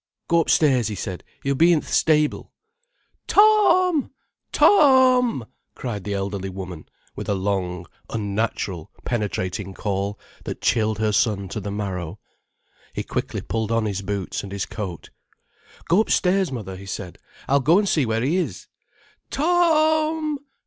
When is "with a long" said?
7.15-7.85